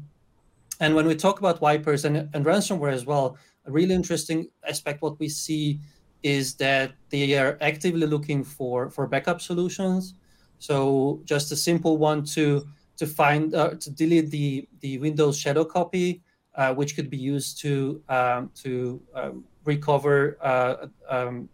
and 0.80 0.94
when 0.94 1.08
we 1.08 1.16
talk 1.16 1.40
about 1.40 1.62
wipers 1.62 2.06
and, 2.06 2.30
and 2.34 2.46
ransomware 2.46 2.92
as 2.92 3.06
well, 3.06 3.38
a 3.66 3.72
really 3.72 3.96
interesting 3.96 4.50
aspect 4.68 5.02
what 5.02 5.18
we 5.20 5.30
see 5.30 5.80
is 6.24 6.56
that 6.56 6.92
they 7.10 7.38
are 7.38 7.58
actively 7.62 8.06
looking 8.06 8.44
for 8.44 8.90
for 8.90 9.08
backup 9.08 9.40
solutions. 9.42 10.14
So 10.60 11.22
just 11.24 11.52
a 11.52 11.56
simple 11.56 11.98
one 11.98 12.24
to 12.36 12.68
to 12.98 13.08
find 13.08 13.56
uh, 13.56 13.76
to 13.80 13.90
delete 13.92 14.30
the 14.30 14.68
the 14.82 14.98
Windows 15.00 15.38
shadow 15.38 15.64
copy, 15.64 16.22
uh, 16.56 16.74
which 16.74 16.96
could 16.96 17.10
be 17.10 17.18
used 17.18 17.62
to 17.62 18.02
um, 18.10 18.52
to 18.64 19.02
um, 19.16 19.46
recover 19.64 20.38
uh, 20.42 20.88
um, 21.10 21.50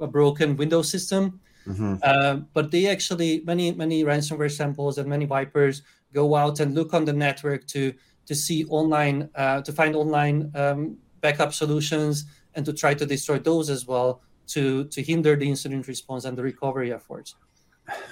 a 0.00 0.06
broken 0.06 0.56
Windows 0.56 0.90
system. 0.90 1.40
Mm-hmm. 1.66 1.96
Uh, 2.02 2.36
but 2.52 2.70
they 2.70 2.86
actually 2.86 3.42
many 3.46 3.72
many 3.72 4.04
ransomware 4.04 4.50
samples 4.50 4.98
and 4.98 5.08
many 5.08 5.24
wipers 5.24 5.82
go 6.12 6.34
out 6.34 6.60
and 6.60 6.74
look 6.74 6.92
on 6.92 7.04
the 7.06 7.12
network 7.12 7.66
to 7.68 7.94
to 8.26 8.34
see 8.34 8.64
online 8.66 9.30
uh, 9.34 9.62
to 9.62 9.72
find 9.72 9.96
online 9.96 10.50
um, 10.54 10.98
backup 11.20 11.54
solutions 11.54 12.26
and 12.54 12.66
to 12.66 12.72
try 12.72 12.92
to 12.94 13.06
destroy 13.06 13.38
those 13.38 13.70
as 13.70 13.86
well 13.86 14.20
to 14.46 14.84
to 14.84 15.02
hinder 15.02 15.36
the 15.36 15.48
incident 15.48 15.88
response 15.88 16.24
and 16.24 16.36
the 16.36 16.42
recovery 16.42 16.92
efforts. 16.92 17.34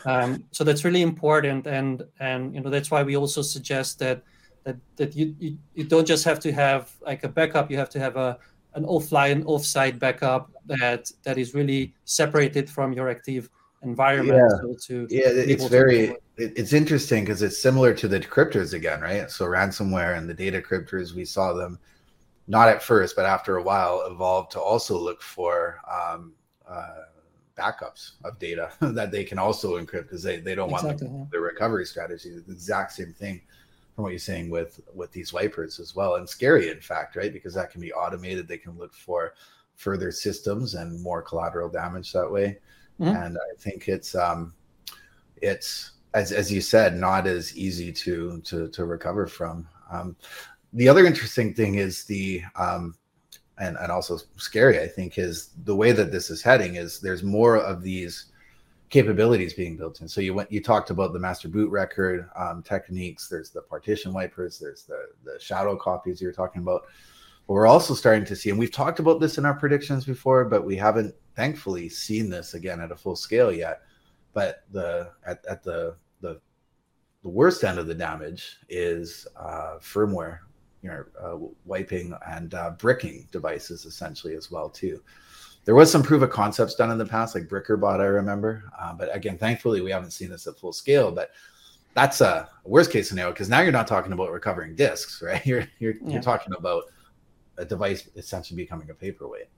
Um, 0.04 0.44
so 0.50 0.64
that's 0.64 0.84
really 0.84 1.02
important, 1.02 1.66
and 1.66 2.04
and 2.20 2.54
you 2.54 2.60
know 2.60 2.70
that's 2.70 2.90
why 2.90 3.02
we 3.02 3.16
also 3.16 3.42
suggest 3.42 3.98
that 4.00 4.22
that 4.64 4.76
that 4.96 5.16
you, 5.16 5.34
you 5.38 5.58
you 5.74 5.84
don't 5.84 6.06
just 6.06 6.24
have 6.24 6.40
to 6.40 6.52
have 6.52 6.92
like 7.00 7.24
a 7.24 7.28
backup; 7.28 7.70
you 7.70 7.78
have 7.78 7.90
to 7.90 7.98
have 7.98 8.16
a 8.16 8.38
an 8.74 8.84
offline 8.84 9.44
offsite 9.44 9.98
backup 9.98 10.50
that 10.66 11.10
that 11.22 11.38
is 11.38 11.54
really 11.54 11.94
separated 12.04 12.68
from 12.68 12.92
your 12.92 13.08
active 13.08 13.48
environment 13.82 14.38
yeah. 14.38 14.58
So 14.60 14.74
to 14.86 15.06
yeah 15.10 15.28
it's 15.28 15.66
very 15.66 16.16
it's 16.36 16.72
interesting 16.72 17.24
because 17.24 17.42
it's 17.42 17.60
similar 17.60 17.92
to 17.94 18.08
the 18.08 18.20
decryptors 18.20 18.74
again 18.74 19.00
right 19.00 19.30
so 19.30 19.44
ransomware 19.44 20.16
and 20.16 20.28
the 20.28 20.34
data 20.34 20.62
cryptors 20.62 21.14
we 21.14 21.24
saw 21.24 21.52
them 21.52 21.78
not 22.46 22.68
at 22.68 22.82
first 22.82 23.16
but 23.16 23.26
after 23.26 23.56
a 23.56 23.62
while 23.62 24.04
evolve 24.06 24.48
to 24.50 24.60
also 24.60 24.96
look 24.96 25.20
for 25.20 25.80
um, 25.90 26.32
uh, 26.68 27.02
backups 27.56 28.12
of 28.24 28.38
data 28.38 28.70
that 28.80 29.10
they 29.10 29.24
can 29.24 29.38
also 29.38 29.78
encrypt 29.78 30.04
because 30.04 30.22
they, 30.22 30.38
they 30.38 30.54
don't 30.54 30.70
exactly, 30.70 31.08
want 31.08 31.30
the, 31.30 31.36
yeah. 31.36 31.38
the 31.38 31.40
recovery 31.40 31.84
strategy 31.84 32.30
the 32.30 32.52
exact 32.52 32.92
same 32.92 33.12
thing 33.12 33.40
from 33.94 34.04
what 34.04 34.10
you're 34.10 34.18
saying 34.18 34.50
with 34.50 34.80
with 34.94 35.12
these 35.12 35.32
wipers 35.32 35.78
as 35.78 35.94
well 35.94 36.16
and 36.16 36.28
scary 36.28 36.70
in 36.70 36.80
fact 36.80 37.16
right 37.16 37.32
because 37.32 37.54
that 37.54 37.70
can 37.70 37.80
be 37.80 37.92
automated 37.92 38.48
they 38.48 38.58
can 38.58 38.76
look 38.78 38.94
for 38.94 39.34
further 39.76 40.10
systems 40.10 40.74
and 40.74 41.00
more 41.02 41.22
collateral 41.22 41.68
damage 41.68 42.12
that 42.12 42.30
way 42.30 42.58
mm-hmm. 43.00 43.14
and 43.14 43.36
I 43.36 43.56
think 43.58 43.88
it's 43.88 44.14
um, 44.14 44.54
it's 45.40 45.92
as 46.14 46.32
as 46.32 46.52
you 46.52 46.60
said, 46.60 46.96
not 46.96 47.26
as 47.26 47.56
easy 47.56 47.92
to 47.92 48.40
to 48.42 48.68
to 48.68 48.84
recover 48.84 49.26
from. 49.26 49.68
Um, 49.90 50.16
the 50.72 50.88
other 50.88 51.04
interesting 51.04 51.54
thing 51.54 51.76
is 51.76 52.04
the 52.04 52.42
um, 52.56 52.94
and 53.58 53.76
and 53.78 53.90
also 53.90 54.18
scary, 54.36 54.80
I 54.80 54.88
think, 54.88 55.18
is 55.18 55.50
the 55.64 55.76
way 55.76 55.92
that 55.92 56.12
this 56.12 56.30
is 56.30 56.42
heading. 56.42 56.76
Is 56.76 57.00
there's 57.00 57.22
more 57.22 57.56
of 57.56 57.82
these 57.82 58.31
capabilities 58.92 59.54
being 59.54 59.74
built 59.74 60.02
in. 60.02 60.06
So 60.06 60.20
you 60.20 60.34
went, 60.34 60.52
you 60.52 60.62
talked 60.62 60.90
about 60.90 61.14
the 61.14 61.18
master 61.18 61.48
boot 61.48 61.70
record 61.70 62.28
um, 62.36 62.62
techniques. 62.62 63.26
There's 63.26 63.50
the 63.50 63.62
partition 63.62 64.12
wipers. 64.12 64.58
There's 64.58 64.84
the 64.84 65.06
the 65.24 65.40
shadow 65.40 65.74
copies 65.76 66.20
you're 66.20 66.30
talking 66.30 66.60
about. 66.60 66.82
But 67.48 67.54
we're 67.54 67.66
also 67.66 67.94
starting 67.94 68.26
to 68.26 68.36
see, 68.36 68.50
and 68.50 68.58
we've 68.58 68.70
talked 68.70 69.00
about 69.00 69.18
this 69.18 69.38
in 69.38 69.46
our 69.46 69.54
predictions 69.54 70.04
before, 70.04 70.44
but 70.44 70.64
we 70.64 70.76
haven't 70.76 71.14
thankfully 71.34 71.88
seen 71.88 72.28
this 72.28 72.52
again 72.52 72.80
at 72.80 72.92
a 72.92 72.96
full 72.96 73.16
scale 73.16 73.50
yet. 73.50 73.80
But 74.34 74.64
the 74.70 75.10
at, 75.26 75.44
at 75.46 75.62
the 75.64 75.96
the 76.20 76.38
the 77.22 77.30
worst 77.30 77.64
end 77.64 77.78
of 77.78 77.86
the 77.86 77.94
damage 77.94 78.58
is 78.68 79.26
uh, 79.36 79.78
firmware, 79.80 80.40
you 80.82 80.90
know, 80.90 81.04
uh, 81.18 81.38
wiping 81.64 82.14
and 82.28 82.52
uh, 82.52 82.72
bricking 82.72 83.26
devices 83.32 83.86
essentially 83.86 84.36
as 84.36 84.50
well 84.50 84.68
too. 84.68 85.02
There 85.64 85.74
was 85.74 85.92
some 85.92 86.02
proof 86.02 86.22
of 86.22 86.30
concepts 86.30 86.74
done 86.74 86.90
in 86.90 86.98
the 86.98 87.06
past, 87.06 87.34
like 87.34 87.44
Brickerbot, 87.44 88.00
I 88.00 88.06
remember. 88.06 88.64
Uh, 88.78 88.92
but 88.92 89.14
again, 89.14 89.38
thankfully, 89.38 89.80
we 89.80 89.92
haven't 89.92 90.10
seen 90.10 90.28
this 90.28 90.46
at 90.46 90.58
full 90.58 90.72
scale. 90.72 91.12
But 91.12 91.30
that's 91.94 92.20
a 92.20 92.48
worst 92.64 92.90
case 92.90 93.08
scenario 93.08 93.32
because 93.32 93.48
now 93.48 93.60
you're 93.60 93.72
not 93.72 93.86
talking 93.86 94.12
about 94.12 94.32
recovering 94.32 94.74
disks, 94.74 95.22
right? 95.24 95.44
You're 95.46 95.66
you're, 95.78 95.94
yeah. 96.02 96.14
you're 96.14 96.22
talking 96.22 96.54
about 96.54 96.84
a 97.58 97.64
device 97.64 98.08
essentially 98.16 98.56
becoming 98.56 98.90
a 98.90 98.94
paperweight. 98.94 99.48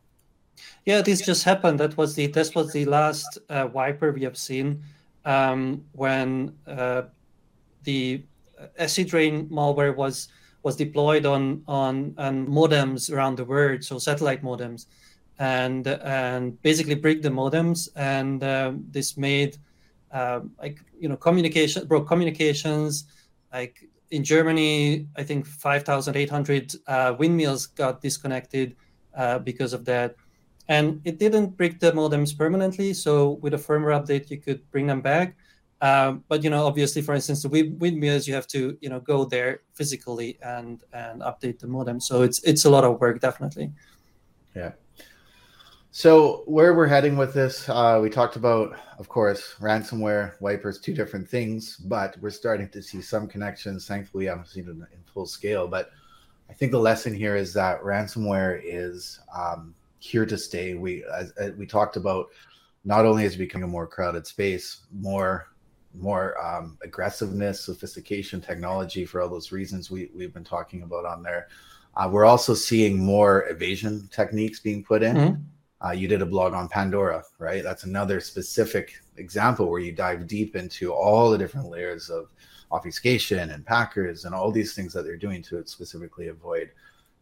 Yeah, 0.84 1.00
this 1.00 1.24
just 1.24 1.44
happened. 1.44 1.80
That 1.80 1.96
was 1.96 2.14
the 2.14 2.26
this 2.26 2.54
was 2.54 2.72
the 2.72 2.84
last 2.84 3.38
uh, 3.48 3.68
wiper 3.72 4.12
we 4.12 4.22
have 4.22 4.36
seen 4.36 4.82
um, 5.24 5.84
when 5.92 6.54
uh, 6.66 7.02
the 7.84 8.22
AcidRain 8.78 9.48
malware 9.48 9.94
was 9.94 10.28
was 10.62 10.76
deployed 10.76 11.26
on 11.26 11.62
on, 11.66 12.14
on 12.18 12.46
modems 12.46 13.12
around 13.12 13.36
the 13.36 13.44
world, 13.44 13.82
so 13.84 13.98
satellite 13.98 14.42
modems, 14.42 14.86
and 15.38 15.86
and 15.86 16.60
basically 16.62 16.94
break 16.94 17.22
the 17.22 17.30
modems, 17.30 17.88
and 17.96 18.42
um, 18.44 18.84
this 18.90 19.16
made 19.16 19.58
uh, 20.12 20.40
like 20.58 20.78
you 20.98 21.08
know 21.08 21.16
communication 21.16 21.86
broke 21.86 22.06
communications. 22.06 23.04
Like 23.52 23.88
in 24.10 24.24
Germany, 24.24 25.08
I 25.16 25.22
think 25.22 25.46
five 25.46 25.82
thousand 25.84 26.16
eight 26.16 26.30
hundred 26.30 26.74
uh, 26.86 27.14
windmills 27.18 27.66
got 27.66 28.00
disconnected 28.00 28.76
uh, 29.16 29.38
because 29.38 29.72
of 29.72 29.84
that 29.86 30.16
and 30.68 31.00
it 31.04 31.18
didn't 31.18 31.56
break 31.56 31.78
the 31.80 31.92
modems 31.92 32.36
permanently. 32.36 32.94
So 32.94 33.32
with 33.42 33.54
a 33.54 33.58
firmware 33.58 34.00
update, 34.00 34.30
you 34.30 34.38
could 34.38 34.68
bring 34.70 34.86
them 34.86 35.00
back. 35.00 35.36
Um, 35.80 36.24
but 36.28 36.42
you 36.42 36.48
know, 36.48 36.66
obviously, 36.66 37.02
for 37.02 37.14
instance, 37.14 37.42
the 37.42 37.48
windmills, 37.48 38.26
you 38.26 38.34
have 38.34 38.46
to 38.48 38.78
you 38.80 38.88
know 38.88 39.00
go 39.00 39.24
there 39.24 39.60
physically 39.74 40.38
and 40.42 40.82
and 40.92 41.20
update 41.20 41.58
the 41.58 41.66
modem. 41.66 42.00
So 42.00 42.22
it's 42.22 42.42
it's 42.44 42.64
a 42.64 42.70
lot 42.70 42.84
of 42.84 43.00
work, 43.00 43.20
definitely. 43.20 43.72
Yeah. 44.56 44.72
So 45.96 46.42
where 46.46 46.74
we're 46.74 46.88
heading 46.88 47.16
with 47.16 47.34
this, 47.34 47.68
uh, 47.68 48.00
we 48.02 48.10
talked 48.10 48.34
about, 48.34 48.76
of 48.98 49.08
course, 49.08 49.54
ransomware, 49.60 50.32
wipers, 50.40 50.80
two 50.80 50.92
different 50.92 51.28
things, 51.28 51.76
but 51.76 52.16
we're 52.20 52.30
starting 52.30 52.68
to 52.70 52.82
see 52.82 53.00
some 53.00 53.28
connections. 53.28 53.86
Thankfully, 53.86 54.28
I 54.28 54.32
haven't 54.32 54.48
seen 54.48 54.64
it 54.64 54.70
in 54.70 55.04
full 55.04 55.24
scale, 55.24 55.68
but 55.68 55.92
I 56.50 56.52
think 56.52 56.72
the 56.72 56.80
lesson 56.80 57.14
here 57.14 57.36
is 57.36 57.54
that 57.54 57.80
ransomware 57.80 58.60
is 58.64 59.20
um, 59.32 59.72
here 60.00 60.26
to 60.26 60.36
stay. 60.36 60.74
We 60.74 61.04
as, 61.16 61.30
as 61.38 61.52
we 61.52 61.64
talked 61.64 61.94
about, 61.94 62.26
not 62.84 63.06
only 63.06 63.24
is 63.24 63.36
it 63.36 63.38
becoming 63.38 63.68
a 63.68 63.70
more 63.70 63.86
crowded 63.86 64.26
space, 64.26 64.80
more 64.92 65.46
more 65.96 66.36
um, 66.44 66.76
aggressiveness, 66.82 67.60
sophistication, 67.60 68.40
technology 68.40 69.06
for 69.06 69.22
all 69.22 69.28
those 69.28 69.52
reasons 69.52 69.92
we 69.92 70.10
we've 70.12 70.34
been 70.34 70.42
talking 70.42 70.82
about 70.82 71.04
on 71.04 71.22
there. 71.22 71.46
Uh, 71.96 72.08
we're 72.10 72.24
also 72.24 72.52
seeing 72.52 72.98
more 72.98 73.46
evasion 73.48 74.08
techniques 74.12 74.58
being 74.58 74.82
put 74.82 75.00
in. 75.00 75.16
Mm-hmm. 75.16 75.42
Uh, 75.84 75.90
you 75.90 76.08
did 76.08 76.22
a 76.22 76.26
blog 76.26 76.54
on 76.54 76.68
Pandora, 76.68 77.22
right? 77.38 77.62
That's 77.62 77.84
another 77.84 78.20
specific 78.20 78.94
example 79.16 79.70
where 79.70 79.80
you 79.80 79.92
dive 79.92 80.26
deep 80.26 80.56
into 80.56 80.92
all 80.92 81.30
the 81.30 81.38
different 81.38 81.68
layers 81.68 82.08
of 82.08 82.32
obfuscation 82.72 83.50
and 83.50 83.66
packers 83.66 84.24
and 84.24 84.34
all 84.34 84.50
these 84.50 84.74
things 84.74 84.92
that 84.94 85.02
they're 85.02 85.16
doing 85.16 85.42
to 85.42 85.66
specifically 85.66 86.28
avoid 86.28 86.70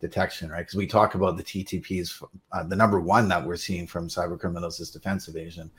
detection, 0.01 0.51
right? 0.51 0.61
Because 0.61 0.77
we 0.77 0.87
talk 0.87 1.15
about 1.15 1.37
the 1.37 1.43
TTPs. 1.43 2.23
Uh, 2.53 2.63
the 2.65 2.77
number 2.77 3.01
one 3.01 3.29
that 3.29 3.45
we're 3.45 3.57
seeing 3.57 3.87
from 3.87 4.09
cyber 4.09 4.39
criminals 4.39 4.79
is 4.81 4.91
defense 4.91 5.29
evasion, 5.29 5.71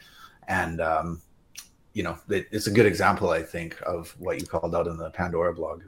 and 0.47 0.81
um, 0.81 1.21
you 1.93 2.03
know 2.03 2.17
it, 2.29 2.47
it's 2.51 2.67
a 2.67 2.71
good 2.71 2.85
example, 2.85 3.29
I 3.29 3.43
think, 3.43 3.77
of 3.85 4.15
what 4.19 4.39
you 4.39 4.45
called 4.45 4.75
out 4.75 4.87
in 4.87 4.97
the 4.97 5.09
Pandora 5.11 5.53
blog. 5.53 5.83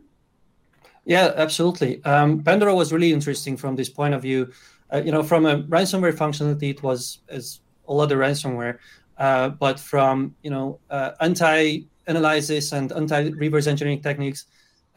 Yeah, 1.06 1.34
absolutely. 1.36 2.04
Um, 2.04 2.42
Pandora 2.44 2.74
was 2.74 2.92
really 2.92 3.14
interesting 3.14 3.58
from 3.58 3.76
this 3.76 3.90
point 3.90 4.14
of 4.14 4.22
view. 4.24 4.52
Uh, 4.94 5.02
you 5.04 5.12
know, 5.12 5.24
from 5.24 5.46
a 5.46 5.64
ransomware 5.64 6.14
functionality, 6.14 6.70
it 6.72 6.84
was 6.84 7.20
as 7.30 7.60
a 7.88 7.94
lot 7.94 8.12
of 8.12 8.18
ransomware, 8.18 8.78
uh, 9.18 9.50
but 9.50 9.80
from 9.80 10.36
you 10.44 10.50
know 10.50 10.80
uh, 10.90 11.12
anti-analysis 11.22 12.72
and 12.72 12.92
anti-reverse 12.92 13.68
engineering 13.68 14.02
techniques 14.02 14.46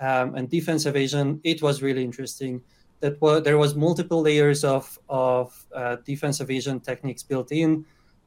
um, 0.00 0.34
and 0.34 0.50
defense 0.50 0.86
evasion, 0.86 1.40
it 1.44 1.62
was 1.62 1.82
really 1.82 2.04
interesting 2.04 2.62
that 3.00 3.20
was, 3.20 3.42
there 3.42 3.58
was 3.58 3.74
multiple 3.74 4.20
layers 4.20 4.64
of, 4.64 4.98
of 5.08 5.66
uh, 5.74 5.96
defense 6.04 6.40
evasion 6.40 6.80
techniques 6.80 7.22
built 7.22 7.52
in. 7.52 7.84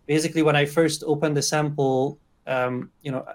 Basically, 0.07 0.41
when 0.41 0.55
I 0.55 0.65
first 0.65 1.03
opened 1.05 1.37
the 1.37 1.41
sample, 1.41 2.19
um, 2.47 2.89
you 3.01 3.11
know, 3.11 3.25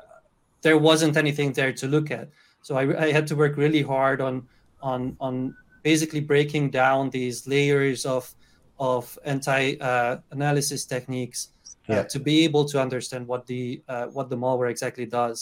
there 0.63 0.79
wasn't 0.79 1.17
anything 1.17 1.53
there 1.53 1.73
to 1.73 1.87
look 1.87 2.11
at. 2.11 2.29
So 2.63 2.77
I, 2.77 3.05
I 3.07 3.13
had 3.13 3.27
to 3.29 3.37
work 3.37 3.57
really 3.57 3.83
hard 3.83 4.21
on 4.21 4.49
on 4.83 5.17
on 5.21 5.55
basically 5.87 6.19
breaking 6.33 6.69
down 6.83 7.11
these 7.11 7.47
layers 7.47 8.05
of 8.05 8.25
of 8.79 9.03
anti 9.25 9.79
uh, 9.91 10.19
analysis 10.33 10.85
techniques 10.85 11.41
uh, 11.89 11.95
yeah. 11.95 12.03
to 12.03 12.19
be 12.19 12.43
able 12.47 12.65
to 12.73 12.77
understand 12.87 13.23
what 13.31 13.47
the 13.47 13.81
uh, 13.93 14.07
what 14.17 14.27
the 14.29 14.37
malware 14.37 14.69
exactly 14.69 15.07
does. 15.07 15.39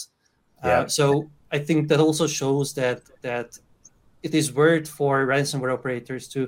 Uh, 0.63 0.67
yeah. 0.67 0.85
so 0.85 1.05
I 1.51 1.57
think 1.67 1.89
that 1.89 1.99
also 1.99 2.27
shows 2.27 2.67
that 2.75 2.99
that 3.23 3.57
it 4.21 4.33
is 4.41 4.53
worth 4.53 4.87
for 4.87 5.25
ransomware 5.25 5.73
operators 5.73 6.27
to 6.35 6.39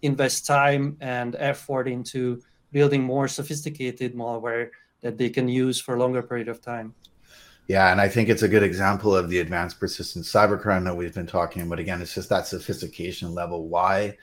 invest 0.00 0.46
time 0.46 0.96
and 1.00 1.36
effort 1.38 1.86
into 1.96 2.40
building 2.76 3.02
more 3.02 3.28
sophisticated 3.28 4.14
malware 4.14 4.70
that 5.02 5.18
they 5.20 5.28
can 5.28 5.46
use 5.46 5.76
for 5.84 5.92
a 5.96 5.98
longer 5.98 6.22
period 6.22 6.48
of 6.48 6.58
time. 6.72 6.94
Yeah, 7.68 7.92
and 7.92 8.00
I 8.00 8.08
think 8.08 8.28
it's 8.28 8.42
a 8.42 8.48
good 8.48 8.62
example 8.62 9.14
of 9.14 9.28
the 9.28 9.38
advanced 9.38 9.78
persistent 9.78 10.24
cybercrime 10.24 10.84
that 10.84 10.96
we've 10.96 11.14
been 11.14 11.26
talking 11.26 11.62
about. 11.62 11.78
Again, 11.78 12.02
it's 12.02 12.14
just 12.14 12.28
that 12.28 12.46
sophistication 12.46 13.34
level. 13.34 13.68
Why? 13.68 14.16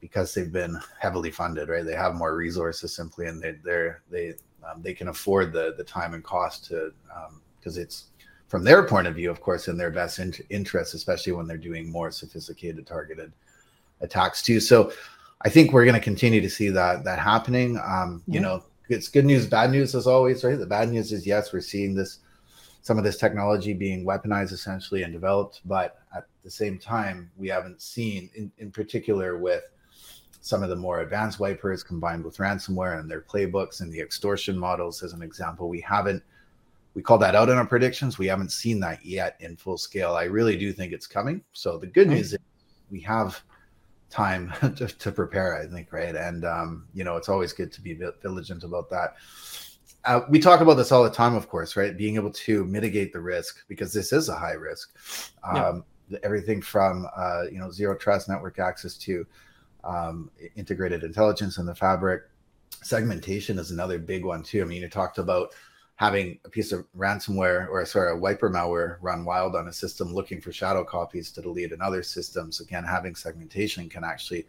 Because 0.00 0.34
they've 0.34 0.52
been 0.52 0.78
heavily 1.00 1.30
funded, 1.30 1.68
right? 1.68 1.84
They 1.84 1.96
have 1.96 2.14
more 2.14 2.36
resources 2.36 2.94
simply, 2.94 3.26
and 3.26 3.42
they 3.42 3.52
they're 3.64 4.02
they 4.10 4.34
um, 4.68 4.82
they 4.82 4.92
can 4.92 5.08
afford 5.08 5.52
the 5.52 5.74
the 5.76 5.84
time 5.84 6.14
and 6.14 6.22
cost 6.22 6.66
to 6.66 6.92
because 7.58 7.76
um, 7.76 7.82
it's 7.82 8.06
from 8.48 8.62
their 8.62 8.86
point 8.86 9.06
of 9.06 9.14
view, 9.14 9.30
of 9.30 9.40
course, 9.40 9.68
in 9.68 9.76
their 9.76 9.90
best 9.90 10.18
in- 10.18 10.34
interest, 10.50 10.94
especially 10.94 11.32
when 11.32 11.46
they're 11.46 11.56
doing 11.56 11.90
more 11.90 12.10
sophisticated 12.10 12.86
targeted 12.86 13.32
attacks 14.00 14.42
too. 14.42 14.60
So 14.60 14.92
I 15.42 15.48
think 15.48 15.72
we're 15.72 15.84
going 15.84 15.94
to 15.94 16.00
continue 16.00 16.40
to 16.40 16.50
see 16.50 16.68
that 16.68 17.04
that 17.04 17.18
happening. 17.18 17.78
Um, 17.78 18.22
yeah. 18.26 18.34
You 18.34 18.40
know, 18.40 18.64
it's 18.88 19.08
good 19.08 19.24
news, 19.24 19.46
bad 19.46 19.70
news 19.70 19.94
as 19.94 20.06
always, 20.06 20.44
right? 20.44 20.58
The 20.58 20.66
bad 20.66 20.90
news 20.90 21.10
is 21.10 21.26
yes, 21.26 21.52
we're 21.52 21.60
seeing 21.60 21.94
this 21.94 22.20
some 22.86 22.98
of 22.98 23.02
this 23.02 23.16
technology 23.16 23.72
being 23.72 24.06
weaponized 24.06 24.52
essentially 24.52 25.02
and 25.02 25.12
developed, 25.12 25.60
but 25.64 26.02
at 26.14 26.24
the 26.44 26.50
same 26.50 26.78
time, 26.78 27.28
we 27.36 27.48
haven't 27.48 27.82
seen, 27.82 28.30
in, 28.36 28.52
in 28.58 28.70
particular 28.70 29.38
with 29.38 29.64
some 30.40 30.62
of 30.62 30.68
the 30.68 30.76
more 30.76 31.00
advanced 31.00 31.40
wipers 31.40 31.82
combined 31.82 32.24
with 32.24 32.36
ransomware 32.36 33.00
and 33.00 33.10
their 33.10 33.22
playbooks 33.22 33.80
and 33.80 33.92
the 33.92 33.98
extortion 33.98 34.56
models 34.56 35.02
as 35.02 35.12
an 35.14 35.20
example 35.20 35.68
we 35.68 35.80
haven't 35.80 36.22
we 36.94 37.02
call 37.02 37.18
that 37.18 37.34
out 37.34 37.48
in 37.48 37.58
our 37.58 37.66
predictions. 37.66 38.18
We 38.18 38.28
haven't 38.28 38.52
seen 38.52 38.78
that 38.80 39.04
yet 39.04 39.36
in 39.40 39.56
full 39.56 39.78
scale. 39.78 40.14
I 40.14 40.22
really 40.22 40.56
do 40.56 40.72
think 40.72 40.92
it's 40.92 41.08
coming. 41.08 41.42
So 41.52 41.78
the 41.78 41.88
good 41.88 42.08
news 42.08 42.34
is 42.34 42.38
we 42.92 43.00
have 43.00 43.42
time 44.10 44.52
to, 44.76 44.86
to 44.86 45.10
prepare 45.10 45.60
i 45.60 45.66
think 45.66 45.92
right? 45.92 46.14
And 46.14 46.44
um, 46.44 46.86
you 46.94 47.02
know 47.02 47.16
it's 47.16 47.28
always 47.28 47.52
good 47.52 47.72
to 47.72 47.80
be 47.80 47.98
diligent 48.22 48.62
about 48.62 48.88
that 48.90 49.16
uh, 50.06 50.20
we 50.28 50.38
talk 50.38 50.60
about 50.60 50.74
this 50.74 50.92
all 50.92 51.04
the 51.04 51.10
time 51.10 51.34
of 51.34 51.48
course 51.48 51.76
right 51.76 51.96
being 51.96 52.14
able 52.14 52.30
to 52.30 52.64
mitigate 52.64 53.12
the 53.12 53.20
risk 53.20 53.64
because 53.68 53.92
this 53.92 54.12
is 54.12 54.28
a 54.28 54.36
high 54.36 54.52
risk 54.52 54.94
um, 55.44 55.84
yeah. 56.08 56.18
everything 56.22 56.62
from 56.62 57.06
uh, 57.16 57.44
you 57.50 57.58
know 57.58 57.70
zero 57.70 57.96
trust 57.96 58.28
network 58.28 58.58
access 58.58 58.96
to 58.96 59.26
um, 59.86 60.30
integrated 60.56 61.04
intelligence 61.04 61.58
in 61.58 61.66
the 61.66 61.74
fabric. 61.74 62.22
Segmentation 62.82 63.58
is 63.58 63.70
another 63.70 63.98
big 63.98 64.24
one 64.24 64.42
too. 64.42 64.62
I 64.62 64.64
mean, 64.64 64.82
you 64.82 64.88
talked 64.88 65.18
about 65.18 65.54
having 65.96 66.38
a 66.44 66.48
piece 66.50 66.72
of 66.72 66.84
ransomware 66.96 67.68
or 67.70 67.84
sorry, 67.86 68.12
a 68.12 68.16
wiper 68.16 68.50
malware 68.50 68.98
run 69.00 69.24
wild 69.24 69.56
on 69.56 69.68
a 69.68 69.72
system 69.72 70.12
looking 70.12 70.40
for 70.40 70.52
shadow 70.52 70.84
copies 70.84 71.30
to 71.32 71.40
delete 71.40 71.72
in 71.72 71.80
other 71.80 72.02
systems. 72.02 72.60
Again, 72.60 72.84
having 72.84 73.14
segmentation 73.14 73.88
can 73.88 74.04
actually, 74.04 74.46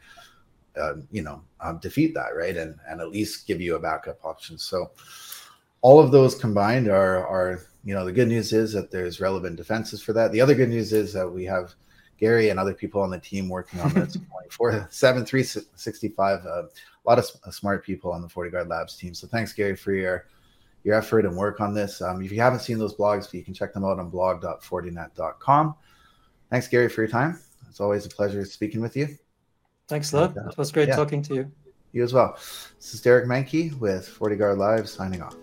uh, 0.80 0.96
you 1.10 1.22
know, 1.22 1.42
um, 1.62 1.78
defeat 1.78 2.14
that, 2.16 2.36
right? 2.36 2.58
And 2.58 2.76
and 2.90 3.00
at 3.00 3.12
least 3.12 3.48
give 3.48 3.62
you 3.62 3.76
a 3.76 3.80
backup 3.80 4.24
option. 4.26 4.58
So 4.58 4.92
all 5.88 6.02
of 6.02 6.12
those 6.12 6.36
combined 6.36 6.90
are 6.90 7.26
are 7.26 7.62
you 7.86 7.94
know 7.94 8.04
the 8.04 8.12
good 8.12 8.28
news 8.28 8.52
is 8.52 8.74
that 8.74 8.92
there's 8.92 9.22
relevant 9.22 9.56
defenses 9.56 10.02
for 10.02 10.12
that. 10.12 10.34
The 10.34 10.42
other 10.42 10.54
good 10.54 10.68
news 10.68 10.92
is 10.92 11.14
that 11.14 11.26
we 11.30 11.46
have 11.46 11.76
Gary 12.18 12.50
and 12.50 12.60
other 12.60 12.74
people 12.74 13.02
on 13.02 13.10
the 13.10 13.18
team 13.18 13.48
working 13.48 13.80
on 13.80 13.94
this. 13.94 14.18
24 14.50 14.90
7 14.92 15.26
365 15.26 16.46
uh, 16.46 16.50
a 16.50 16.68
lot 17.06 17.18
of 17.18 17.26
smart 17.54 17.86
people 17.86 18.12
on 18.12 18.22
the 18.22 18.28
FortiGuard 18.28 18.68
Labs 18.68 18.98
team. 18.98 19.14
So 19.14 19.28
thanks 19.28 19.54
Gary 19.54 19.78
for 19.78 19.94
your 19.94 20.26
your 20.84 20.94
effort 20.96 21.24
and 21.24 21.38
work 21.38 21.62
on 21.62 21.74
this. 21.74 22.02
Um, 22.02 22.22
if 22.22 22.34
you 22.34 22.42
haven't 22.42 22.60
seen 22.60 22.78
those 22.78 22.96
blogs 22.96 23.34
you 23.34 23.46
can 23.46 23.54
check 23.54 23.74
them 23.74 23.86
out 23.86 23.98
on 23.98 24.10
blog.fortinet.com 24.10 25.76
thanks 26.50 26.68
Gary 26.68 26.90
for 26.90 27.02
your 27.02 27.10
time. 27.10 27.40
It's 27.70 27.80
always 27.80 28.06
a 28.06 28.10
pleasure 28.10 28.44
speaking 28.44 28.82
with 28.82 28.98
you. 28.98 29.18
Thanks 29.88 30.12
lot 30.12 30.36
uh, 30.38 30.50
it 30.50 30.58
was 30.58 30.70
great 30.70 30.90
yeah. 30.90 30.98
talking 30.98 31.22
to 31.22 31.36
you. 31.36 31.52
You 31.94 32.04
as 32.04 32.12
well. 32.12 32.34
This 32.76 32.94
is 32.94 33.02
Derek 33.02 33.26
Manky 33.26 33.74
with 33.80 34.06
FortiGuard 34.20 34.58
Live 34.58 34.90
signing 34.90 35.22
off 35.22 35.38